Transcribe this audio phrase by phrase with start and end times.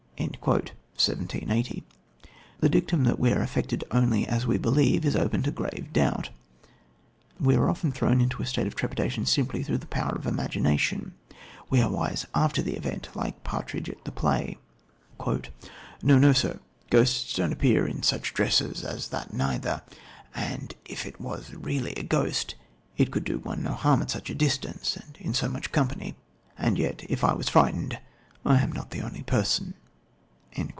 [0.21, 1.83] (1780.)
[2.59, 6.29] The dictum that we are affected only as we believe is open to grave doubt.
[7.39, 10.29] We are often thrown into a state of trepidation simply through the power of the
[10.29, 11.15] imagination.
[11.71, 14.59] We are wise after the event, like Partridge at the play:
[15.27, 16.59] "No, no, sir;
[16.91, 19.81] ghosts don't appear in such dresses as that neither...
[20.35, 22.53] And if it was really a ghost,
[22.95, 26.15] it could do one no harm at such a distance, and in so much company;
[26.59, 27.97] and yet, if I was frightened,
[28.45, 29.73] I am not the only person."